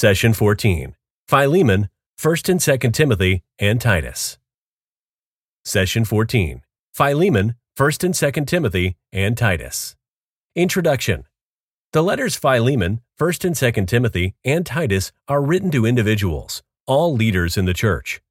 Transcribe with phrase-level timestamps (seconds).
[0.00, 0.96] Session 14
[1.28, 4.38] Philemon, 1st and 2nd Timothy, and Titus.
[5.62, 6.62] Session 14
[6.94, 9.96] Philemon, 1st and 2nd Timothy, and Titus.
[10.56, 11.24] Introduction
[11.92, 17.58] The letters Philemon, 1st and 2nd Timothy, and Titus are written to individuals, all leaders
[17.58, 18.22] in the church.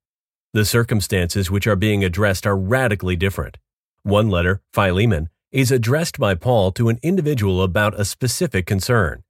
[0.52, 3.58] The circumstances which are being addressed are radically different.
[4.02, 9.22] One letter, Philemon, is addressed by Paul to an individual about a specific concern.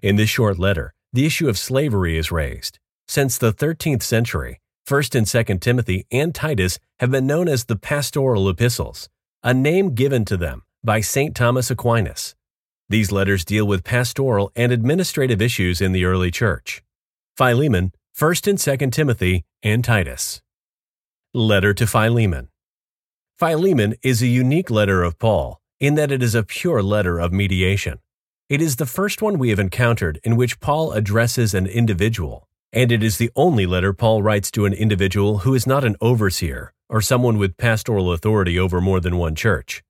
[0.00, 2.78] In this short letter, the issue of slavery is raised.
[3.06, 7.76] Since the 13th century, 1st and 2nd Timothy and Titus have been known as the
[7.76, 9.08] pastoral epistles,
[9.42, 11.36] a name given to them by St.
[11.36, 12.34] Thomas Aquinas.
[12.88, 16.82] These letters deal with pastoral and administrative issues in the early church.
[17.36, 20.42] Philemon, 1st and 2nd Timothy, and Titus.
[21.34, 22.48] Letter to Philemon.
[23.38, 27.32] Philemon is a unique letter of Paul in that it is a pure letter of
[27.32, 27.98] mediation.
[28.52, 32.92] It is the first one we have encountered in which Paul addresses an individual, and
[32.92, 36.74] it is the only letter Paul writes to an individual who is not an overseer
[36.90, 39.82] or someone with pastoral authority over more than one church.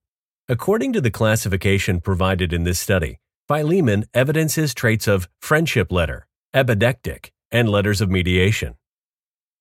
[0.47, 7.31] According to the classification provided in this study, Philemon evidences traits of friendship letter, epideictic,
[7.51, 8.75] and letters of mediation.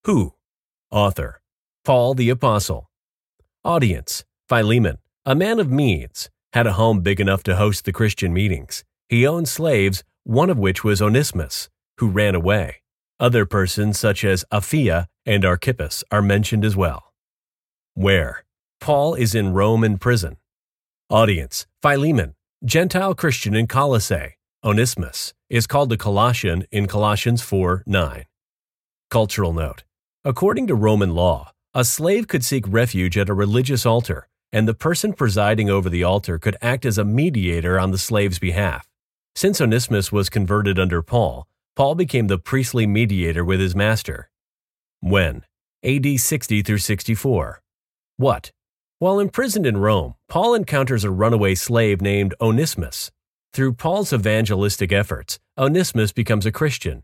[0.05, 0.35] Who?
[0.93, 1.43] Author
[1.85, 2.89] Paul the Apostle.
[3.65, 8.33] Audience Philemon, a man of means, had a home big enough to host the Christian
[8.33, 8.85] meetings.
[9.09, 12.77] He owned slaves, one of which was Onesimus, who ran away.
[13.21, 17.13] Other persons such as Apphia and Archippus are mentioned as well.
[17.95, 18.45] Where?
[18.81, 20.39] Paul is in Rome in prison.
[21.11, 24.37] Audience Philemon, Gentile Christian in Colossae.
[24.65, 28.25] Onesimus is called a Colossian in Colossians 4 9.
[29.11, 29.85] Cultural note
[30.25, 34.75] According to Roman law, a slave could seek refuge at a religious altar, and the
[34.75, 38.89] person presiding over the altar could act as a mediator on the slave's behalf.
[39.35, 44.29] Since Onesimus was converted under Paul, Paul became the priestly mediator with his master.
[45.01, 45.45] When?
[45.83, 47.63] AD 60 through 64.
[48.19, 48.53] What?
[48.99, 53.11] While imprisoned in Rome, Paul encounters a runaway slave named Onesimus.
[53.53, 57.03] Through Paul's evangelistic efforts, Onesimus becomes a Christian.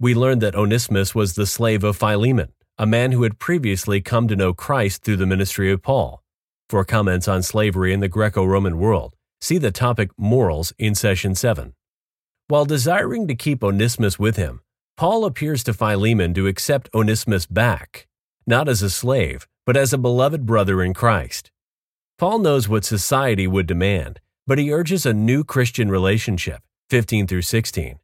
[0.00, 4.26] We learn that Onesimus was the slave of Philemon, a man who had previously come
[4.28, 6.22] to know Christ through the ministry of Paul.
[6.70, 9.14] For comments on slavery in the Greco Roman world,
[9.44, 11.74] See the topic Morals in Session 7.
[12.48, 14.62] While desiring to keep Onesimus with him,
[14.96, 18.06] Paul appears to Philemon to accept Onesimus back,
[18.46, 21.50] not as a slave, but as a beloved brother in Christ.
[22.16, 27.42] Paul knows what society would demand, but he urges a new Christian relationship, 15 through
[27.42, 27.98] 16.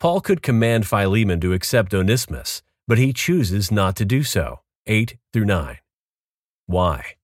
[0.00, 5.16] Paul could command Philemon to accept Onesimus, but he chooses not to do so, 8
[5.32, 5.78] through 9.
[6.66, 7.14] Why?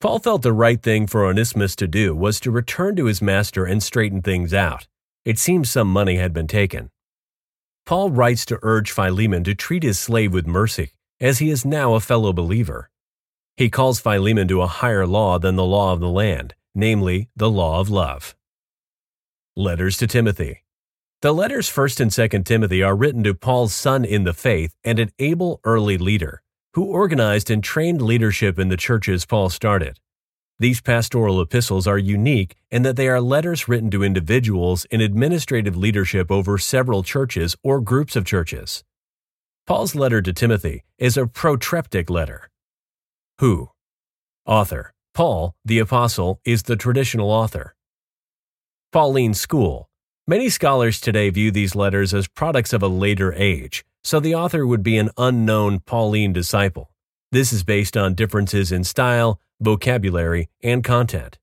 [0.00, 3.66] Paul felt the right thing for Onesimus to do was to return to his master
[3.66, 4.88] and straighten things out.
[5.26, 6.90] It seems some money had been taken.
[7.84, 11.94] Paul writes to urge Philemon to treat his slave with mercy, as he is now
[11.94, 12.88] a fellow believer.
[13.58, 17.50] He calls Philemon to a higher law than the law of the land, namely, the
[17.50, 18.34] law of love.
[19.54, 20.64] Letters to Timothy.
[21.20, 24.98] The letters 1st and 2nd Timothy are written to Paul's son in the faith and
[24.98, 26.40] an able early leader
[26.74, 29.98] who organized and trained leadership in the churches Paul started.
[30.58, 35.76] These pastoral epistles are unique in that they are letters written to individuals in administrative
[35.76, 38.84] leadership over several churches or groups of churches.
[39.66, 42.50] Paul's letter to Timothy is a protreptic letter.
[43.38, 43.70] Who?
[44.44, 44.92] Author.
[45.14, 47.74] Paul, the Apostle, is the traditional author.
[48.92, 49.88] Pauline School.
[50.26, 54.66] Many scholars today view these letters as products of a later age, so the author
[54.66, 56.90] would be an unknown Pauline disciple.
[57.32, 61.38] This is based on differences in style, vocabulary, and content.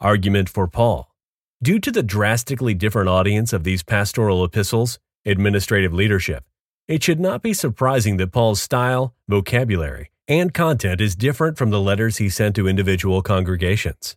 [0.00, 1.14] Argument for Paul.
[1.62, 6.44] Due to the drastically different audience of these pastoral epistles, administrative leadership,
[6.88, 11.80] it should not be surprising that Paul's style, vocabulary, and content is different from the
[11.80, 14.16] letters he sent to individual congregations.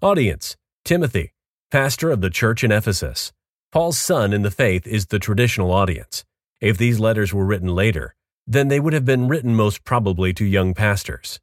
[0.00, 1.32] Audience Timothy,
[1.70, 3.32] pastor of the church in Ephesus.
[3.70, 6.24] Paul's son in the faith is the traditional audience.
[6.60, 8.14] If these letters were written later,
[8.46, 11.38] then they would have been written most probably to young pastors.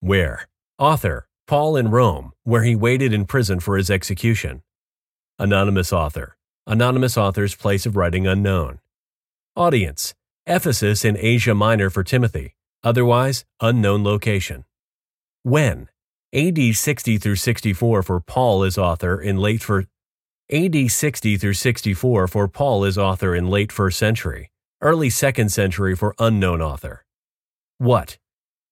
[0.00, 0.48] Where?
[0.78, 4.62] Author Paul in Rome, where he waited in prison for his execution.
[5.38, 6.36] Anonymous author.
[6.66, 8.78] Anonymous author's place of writing unknown.
[9.56, 10.14] Audience
[10.46, 14.64] Ephesus in Asia Minor for Timothy, otherwise unknown location.
[15.42, 15.88] When?
[16.32, 19.84] AD 60 through 64 for Paul as author in late for
[20.52, 24.50] AD 60 through 64 for Paul as author in late 1st century,
[24.82, 27.06] early 2nd century for unknown author.
[27.78, 28.18] What?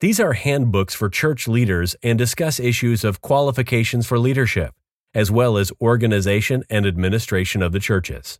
[0.01, 4.75] These are handbooks for church leaders and discuss issues of qualifications for leadership,
[5.15, 8.39] as well as organization and administration of the churches.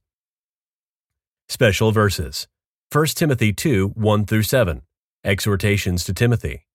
[1.49, 2.47] Special verses
[2.93, 4.83] 1 Timothy 2 1 through 7.
[5.25, 6.67] Exhortations to Timothy.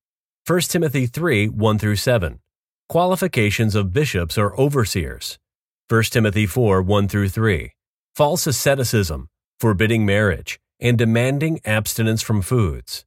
[0.47, 2.39] 1 Timothy 3 1 through 7.
[2.89, 5.37] Qualifications of bishops or overseers.
[5.87, 7.71] 1 Timothy 4 1 through 3.
[8.15, 9.29] False asceticism,
[9.59, 13.05] forbidding marriage, and demanding abstinence from foods.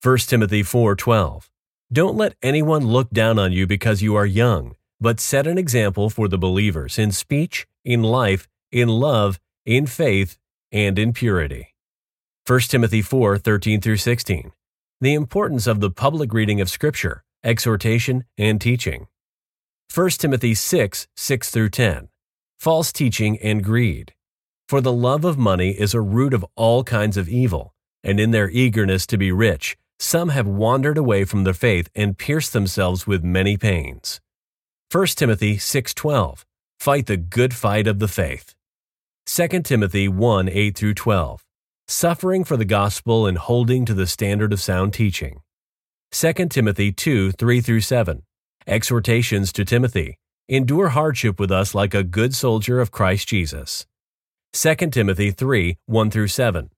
[0.00, 1.50] 1 Timothy 4 12.
[1.92, 6.08] Don't let anyone look down on you because you are young, but set an example
[6.08, 10.38] for the believers in speech, in life, in love, in faith,
[10.70, 11.74] and in purity.
[12.46, 14.52] 1 Timothy 4 13 through 16.
[15.00, 19.08] The importance of the public reading of Scripture, exhortation, and teaching.
[19.92, 22.08] 1 Timothy 6 6 through 10.
[22.58, 24.14] False teaching and greed.
[24.68, 28.30] For the love of money is a root of all kinds of evil, and in
[28.30, 33.06] their eagerness to be rich, some have wandered away from the faith and pierced themselves
[33.06, 34.20] with many pains.
[34.90, 36.44] 1 Timothy 6:12
[36.78, 38.54] Fight the good fight of the faith.
[39.26, 41.44] 2 Timothy 1 8 through 12.
[41.88, 45.40] Suffering for the gospel and holding to the standard of sound teaching.
[46.12, 48.22] 2 Timothy 2 3 through 7.
[48.66, 50.16] Exhortations to Timothy.
[50.48, 53.84] Endure hardship with us like a good soldier of Christ Jesus.
[54.54, 56.70] 2 Timothy 3 1 through 7.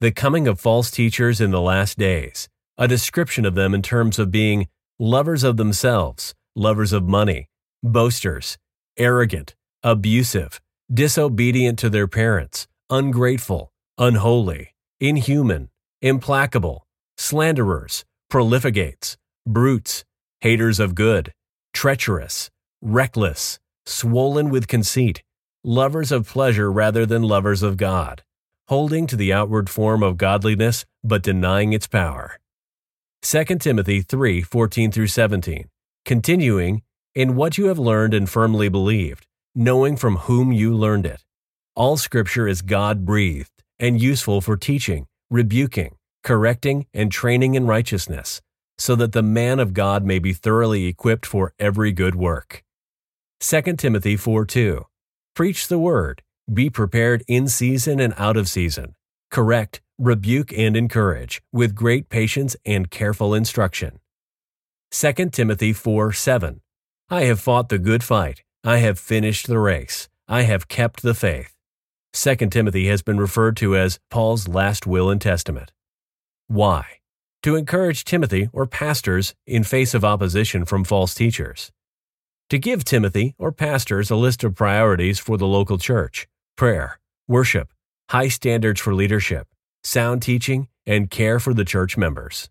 [0.00, 2.50] The coming of false teachers in the last days.
[2.76, 7.48] A description of them in terms of being lovers of themselves, lovers of money,
[7.82, 8.58] boasters,
[8.98, 10.60] arrogant, abusive,
[10.92, 15.70] disobedient to their parents, ungrateful, unholy, inhuman,
[16.02, 16.86] implacable,
[17.16, 19.16] slanderers, profligates,
[19.46, 20.04] brutes,
[20.40, 21.32] haters of good,
[21.72, 22.50] treacherous,
[22.82, 25.22] reckless, swollen with conceit,
[25.64, 28.22] lovers of pleasure rather than lovers of God,
[28.68, 32.38] holding to the outward form of godliness but denying its power.
[33.22, 35.68] 2 Timothy 3 14 through 17.
[36.04, 36.82] Continuing,
[37.14, 41.24] in what you have learned and firmly believed knowing from whom you learned it.
[41.74, 48.40] All scripture is God breathed and useful for teaching, rebuking, correcting, and training in righteousness,
[48.80, 52.64] so that the man of God may be thoroughly equipped for every good work.
[53.40, 54.86] 2 Timothy 4 2.
[55.34, 56.22] Preach the word,
[56.52, 58.94] be prepared in season and out of season.
[59.30, 64.00] Correct, rebuke, and encourage with great patience and careful instruction.
[64.92, 66.62] 2 Timothy 4 7.
[67.10, 68.42] I have fought the good fight.
[68.64, 70.08] I have finished the race.
[70.26, 71.54] I have kept the faith.
[72.14, 75.72] 2 Timothy has been referred to as Paul's last will and testament.
[76.48, 76.99] Why?
[77.44, 81.72] To encourage Timothy or pastors in face of opposition from false teachers.
[82.50, 86.28] To give Timothy or pastors a list of priorities for the local church
[86.58, 87.72] prayer, worship,
[88.10, 89.46] high standards for leadership,
[89.82, 92.50] sound teaching, and care for the church members.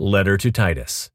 [0.00, 1.12] Letter to Titus.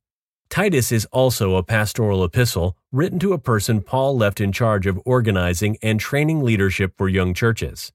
[0.50, 5.02] Titus is also a pastoral epistle written to a person Paul left in charge of
[5.04, 7.92] organizing and training leadership for young churches.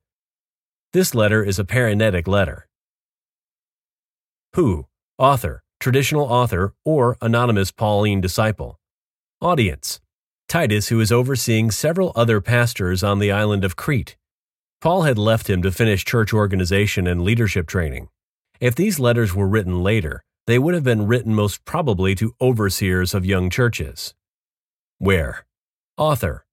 [0.93, 2.69] This letter is a paraenetic letter.
[4.55, 4.87] Who?
[5.19, 8.79] Author, traditional author, or anonymous Pauline disciple.
[9.41, 10.01] Audience
[10.49, 14.17] Titus, who is overseeing several other pastors on the island of Crete.
[14.81, 18.11] Paul had left him to finish church organization and leadership training.
[18.61, 23.13] If these letters were written later, they would have been written most probably to overseers
[23.13, 24.15] of young churches.
[24.99, 25.47] Where?
[25.97, 26.47] Author.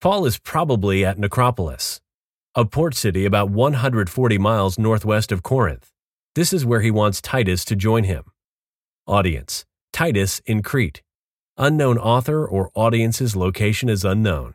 [0.00, 2.00] Paul is probably at Nicopolis,
[2.54, 5.90] a port city about 140 miles northwest of Corinth.
[6.36, 8.24] This is where he wants Titus to join him.
[9.04, 11.02] Audience Titus in Crete.
[11.58, 14.54] Unknown author or audience's location is unknown.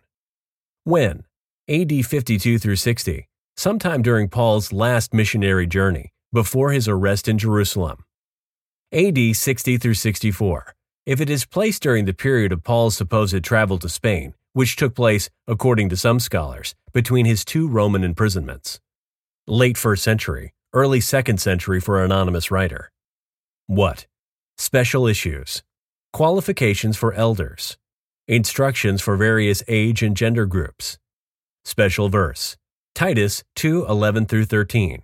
[0.85, 1.25] When?
[1.67, 8.05] AD 52 through 60, sometime during Paul's last missionary journey, before his arrest in Jerusalem.
[8.93, 13.77] AD 60 through 64, if it is placed during the period of Paul's supposed travel
[13.79, 18.79] to Spain, which took place, according to some scholars, between his two Roman imprisonments.
[19.45, 22.91] Late 1st century, early 2nd century for anonymous writer.
[23.65, 24.07] What?
[24.57, 25.63] Special issues.
[26.11, 27.77] Qualifications for elders.
[28.27, 30.99] Instructions for various age and gender groups.
[31.63, 32.57] Special verse.
[32.93, 35.03] Titus 2 11 through 13.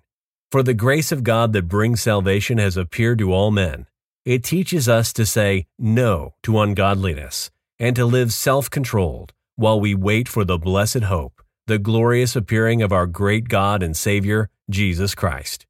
[0.51, 3.85] For the grace of God that brings salvation has appeared to all men.
[4.25, 7.49] It teaches us to say no to ungodliness
[7.79, 12.81] and to live self controlled while we wait for the blessed hope, the glorious appearing
[12.81, 15.65] of our great God and Savior, Jesus Christ.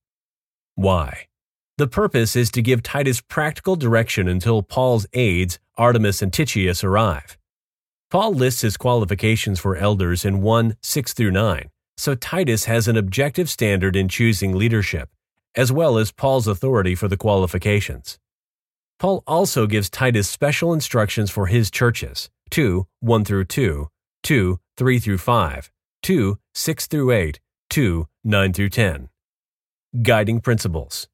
[0.75, 1.27] Why?
[1.77, 7.37] The purpose is to give Titus practical direction until Paul's aides, Artemas and Tychicus, arrive.
[8.11, 12.97] Paul lists his qualifications for elders in 1 6 through 9, so Titus has an
[12.97, 15.09] objective standard in choosing leadership,
[15.55, 18.19] as well as Paul's authority for the qualifications.
[18.99, 23.87] Paul also gives Titus special instructions for his churches 2 1 through 2,
[24.23, 25.71] 2 3 through 5,
[26.03, 27.39] 2 6 through 8,
[27.71, 29.07] 2 9 through 10.
[30.01, 31.07] Guiding Principles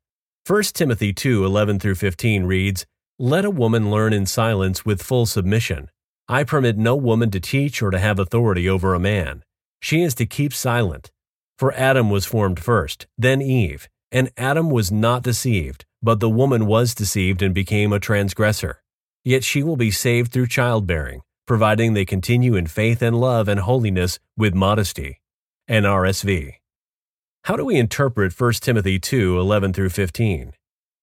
[0.47, 2.87] 1 Timothy 2 11 through 15 reads,
[3.19, 5.91] Let a woman learn in silence with full submission.
[6.27, 9.43] I permit no woman to teach or to have authority over a man.
[9.79, 11.11] She is to keep silent.
[11.59, 16.65] For Adam was formed first, then Eve, and Adam was not deceived, but the woman
[16.65, 18.81] was deceived and became a transgressor.
[19.23, 23.59] Yet she will be saved through childbearing, providing they continue in faith and love and
[23.59, 25.21] holiness with modesty.
[25.69, 26.53] NRSV.
[27.43, 30.53] How do we interpret 1 Timothy 2 11 through 15?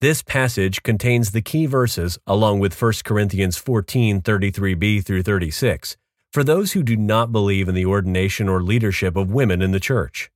[0.01, 5.99] This passage contains the key verses, along with 1 Corinthians 14 33b through 36,
[6.33, 9.81] for those who do not believe in the ordination or leadership of women in the
[9.81, 10.31] church.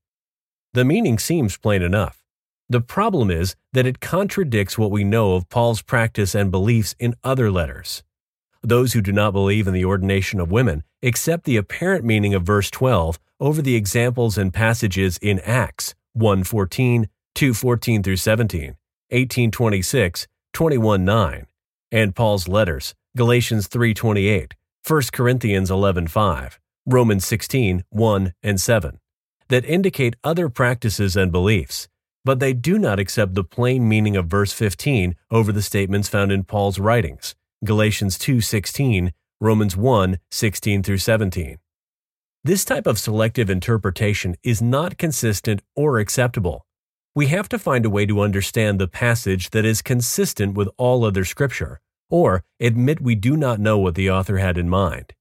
[0.75, 2.23] The meaning seems plain enough.
[2.69, 7.15] The problem is that it contradicts what we know of Paul's practice and beliefs in
[7.25, 8.03] other letters.
[8.63, 12.43] Those who do not believe in the ordination of women accept the apparent meaning of
[12.43, 18.77] verse 12 over the examples and passages in Acts 1:14, 2:14 through 17,
[19.13, 21.47] 18:26, 21:9,
[21.93, 28.99] and Paul's letters, Galatians 3:28, 1 Corinthians 11:5, Romans 16:1 and 7,
[29.49, 31.89] that indicate other practices and beliefs,
[32.25, 36.33] but they do not accept the plain meaning of verse 15 over the statements found
[36.33, 41.59] in Paul's writings, Galatians 2:16, Romans 1:16 through 17.
[42.45, 46.65] This type of selective interpretation is not consistent or acceptable.
[47.17, 51.05] We have to find a way to understand the passage that is consistent with all
[51.05, 55.15] other scripture, or admit we do not know what the author had in mind.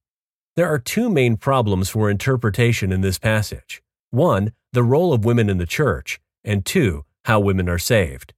[0.56, 5.50] There are two main problems for interpretation in this passage one, the role of women
[5.50, 8.34] in the church, and two, how women are saved.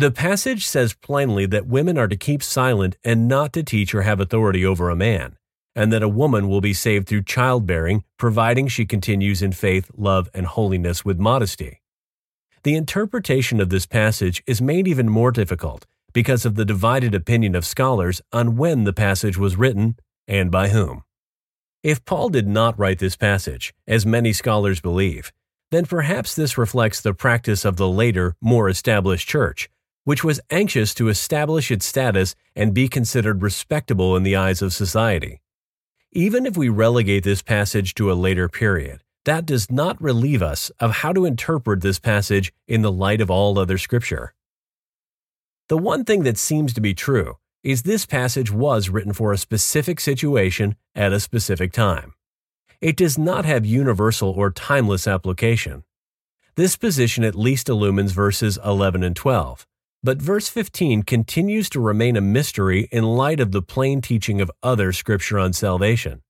[0.00, 4.00] The passage says plainly that women are to keep silent and not to teach or
[4.00, 5.36] have authority over a man
[5.76, 10.30] and that a woman will be saved through childbearing, providing she continues in faith, love,
[10.32, 11.82] and holiness with modesty.
[12.62, 17.54] The interpretation of this passage is made even more difficult because of the divided opinion
[17.54, 21.04] of scholars on when the passage was written and by whom.
[21.82, 25.30] If Paul did not write this passage, as many scholars believe,
[25.70, 29.68] then perhaps this reflects the practice of the later, more established church,
[30.04, 34.72] which was anxious to establish its status and be considered respectable in the eyes of
[34.72, 35.40] society.
[36.12, 40.70] Even if we relegate this passage to a later period, that does not relieve us
[40.80, 44.34] of how to interpret this passage in the light of all other scripture.
[45.68, 49.38] The one thing that seems to be true is this passage was written for a
[49.38, 52.14] specific situation at a specific time.
[52.80, 55.84] It does not have universal or timeless application.
[56.56, 59.66] This position at least illumines verses 11 and 12,
[60.02, 64.50] but verse 15 continues to remain a mystery in light of the plain teaching of
[64.62, 66.22] other scripture on salvation.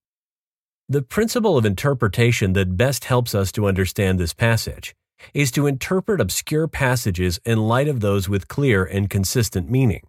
[0.89, 4.97] The principle of interpretation that best helps us to understand this passage
[5.35, 10.03] is to interpret obscure passages in light of those with clear and consistent meaning.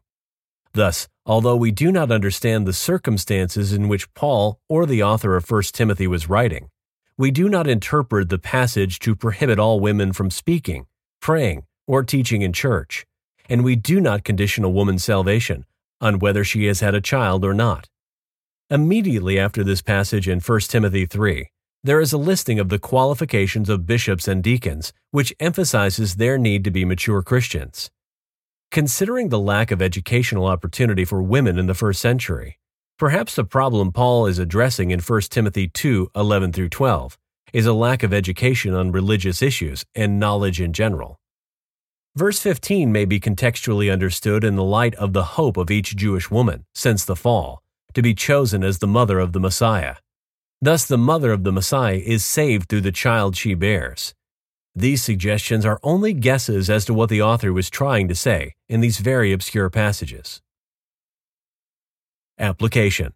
[0.73, 5.51] Thus, although we do not understand the circumstances in which Paul or the author of
[5.51, 6.69] 1 Timothy was writing,
[7.15, 10.87] we do not interpret the passage to prohibit all women from speaking,
[11.21, 13.05] praying, or teaching in church
[13.51, 15.65] and we do not condition a woman's salvation
[15.99, 17.89] on whether she has had a child or not.
[18.69, 21.49] Immediately after this passage in 1 Timothy 3,
[21.83, 26.63] there is a listing of the qualifications of bishops and deacons, which emphasizes their need
[26.63, 27.91] to be mature Christians.
[28.71, 32.57] Considering the lack of educational opportunity for women in the first century,
[32.97, 37.17] perhaps the problem Paul is addressing in 1 Timothy 2 11 through 12
[37.51, 41.20] is a lack of education on religious issues and knowledge in general.
[42.15, 46.29] Verse 15 may be contextually understood in the light of the hope of each Jewish
[46.29, 47.63] woman, since the fall,
[47.93, 49.95] to be chosen as the mother of the Messiah.
[50.61, 54.13] Thus, the mother of the Messiah is saved through the child she bears.
[54.75, 58.81] These suggestions are only guesses as to what the author was trying to say in
[58.81, 60.41] these very obscure passages.
[62.37, 63.13] Application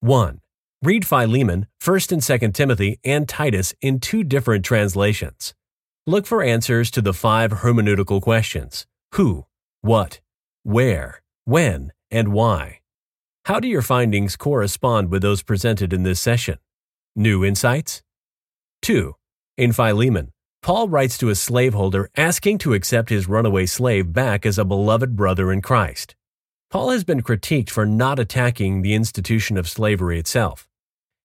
[0.00, 0.40] 1.
[0.82, 5.55] Read Philemon, 1st and 2nd Timothy, and Titus in two different translations.
[6.08, 9.44] Look for answers to the five hermeneutical questions who,
[9.80, 10.20] what,
[10.62, 12.78] where, when, and why.
[13.46, 16.58] How do your findings correspond with those presented in this session?
[17.16, 18.02] New insights?
[18.82, 19.16] 2.
[19.56, 20.30] In Philemon,
[20.62, 25.16] Paul writes to a slaveholder asking to accept his runaway slave back as a beloved
[25.16, 26.14] brother in Christ.
[26.70, 30.68] Paul has been critiqued for not attacking the institution of slavery itself.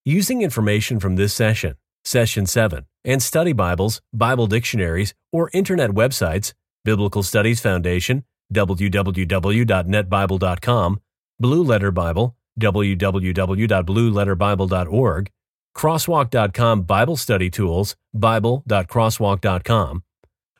[0.05, 6.53] Using information from this session, Session 7, and study Bibles, Bible dictionaries, or internet websites,
[6.83, 11.01] Biblical Studies Foundation, www.netbible.com,
[11.39, 15.31] Blue Letter Bible, www.blueletterbible.org,
[15.75, 20.03] Crosswalk.com Bible Study Tools, Bible.crosswalk.com.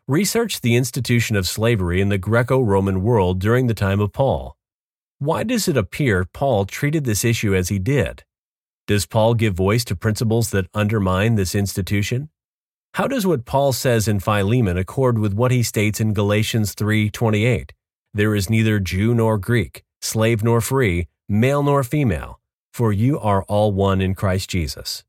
[0.08, 4.58] Research the institution of slavery in the Greco Roman world during the time of Paul.
[5.20, 8.24] Why does it appear Paul treated this issue as he did?
[8.92, 12.28] Does Paul give voice to principles that undermine this institution?
[12.96, 17.72] How does what Paul says in Philemon accord with what he states in Galatians 3:28?
[18.14, 22.42] There is neither Jew nor Greek, slave nor free, male nor female,
[22.74, 25.06] for you are all one in Christ Jesus.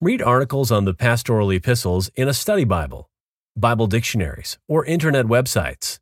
[0.00, 3.10] Read articles on the pastoral epistles in a study Bible,
[3.54, 5.98] Bible dictionaries, or internet websites.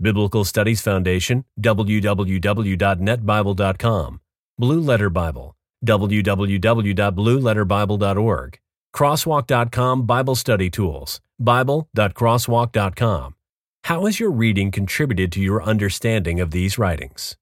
[0.00, 4.20] Biblical Studies Foundation, www.netbible.com.
[4.60, 5.54] Blue Letter Bible,
[5.84, 8.58] www.blueletterbible.org.
[8.94, 13.34] Crosswalk.com Bible Study Tools, Bible.crosswalk.com.
[13.84, 17.36] How has your reading contributed to your understanding of these writings?